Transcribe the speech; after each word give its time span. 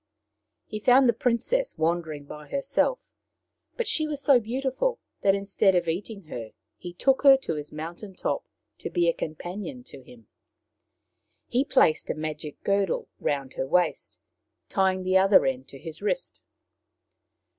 He 0.65 0.79
found 0.79 1.07
the 1.07 1.13
princess 1.13 1.77
wandering 1.77 2.23
by 2.25 2.47
herself, 2.47 2.97
but 3.77 3.87
she 3.87 4.07
was 4.07 4.19
so 4.19 4.39
beautiful 4.39 4.97
that 5.21 5.35
instead 5.35 5.75
of 5.75 5.87
eating 5.87 6.23
her 6.23 6.53
he 6.75 6.91
took 6.91 7.21
her 7.21 7.37
to 7.37 7.53
his 7.53 7.71
mountain 7.71 8.15
top 8.15 8.43
to 8.79 8.89
be 8.89 9.07
a 9.07 9.13
companion 9.13 9.83
to 9.83 10.01
him. 10.01 10.25
He 11.45 11.63
placed 11.63 12.09
a 12.09 12.15
magic 12.15 12.63
girdle 12.63 13.09
round 13.19 13.53
her 13.53 13.67
waist, 13.67 14.17
tying 14.69 15.03
the 15.03 15.17
other 15.19 15.45
end 15.45 15.67
to 15.67 15.77
his 15.77 16.01
wrist. 16.01 16.41